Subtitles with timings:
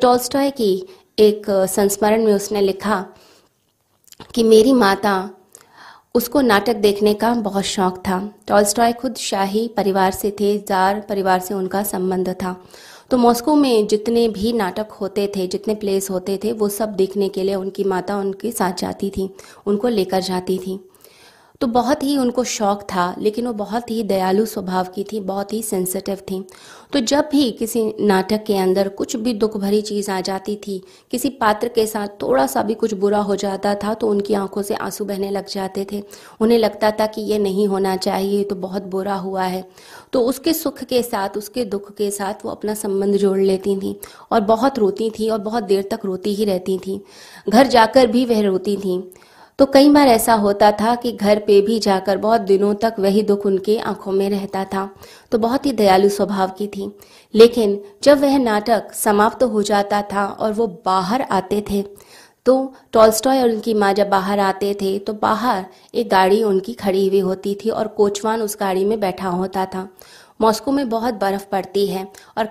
[0.00, 0.86] Tolstoy की
[1.18, 3.06] एक संस्मरण में उसने लिखा
[4.34, 5.30] कि मेरी माता,
[6.14, 11.40] उसको नाटक देखने का बहुत शौक था। टॉल्स्टॉय खुद शाही परिवार से थे, जार परिवार
[11.40, 12.56] से उनका संबंध था।
[13.10, 17.28] तो मॉस्को में जितने भी नाटक होते थे, जितने प्लेस होते थे, वो सब देखने
[17.28, 19.30] के लिए उनकी माता उनके साथ जाती थी,
[19.66, 20.78] उनको लेकर जाती थी।
[21.60, 25.52] तो बहुत ही उनको शौक था, लेकिन वो बहुत ही दयालु स्वभाव की थी, बहुत
[25.52, 26.44] ही सेंसिटिव थी।
[26.92, 30.80] तो जब भी किसी नाटक के अंदर कुछ भी दुख भरी चीज़ आ जाती थी,
[31.10, 34.62] किसी पात्र के साथ थोड़ा सा भी कुछ बुरा हो जाता था तो उनकी आँखों
[34.62, 36.02] से आँसू बहने लग जाते थे।
[36.40, 39.64] उन्हें लगता था कि ये नहीं होना चाहिए तो बहुत बुरा हुआ है।
[40.12, 43.98] तो उसके सुख के साथ, उसके दुख के साथ वो अपना संबंध जोड़ लेती थी
[44.32, 47.00] और बहुत रोती थी और बहुत देर तक रोती ही रहती थी।
[47.48, 49.02] घर जाकर भी वह रोती थी।
[49.58, 53.22] तो कई बार ऐसा होता था कि घर पे भी जाकर बहुत दिनों तक वही
[53.22, 54.88] दुख उनके आँखों में रहता था
[55.32, 56.90] तो बहुत ही दयालु स्वभाव की थी।
[57.34, 61.82] लेकिन जब वह नाटक समाप्त तो हो जाता था और वो बाहर आते थे
[62.46, 67.06] तो टॉल्स्टॉय और उनकी माँ जब बाहर आते थे तो बाहर एक गाड़ी उनकी खड़ी
[67.08, 69.88] हुई होती थी और कोचवान उस गाड़ी में बैठा होता था।
[70.40, 72.06] मॉस्को में बहुत बर्फ़ पड़ती है
[72.38, 72.46] और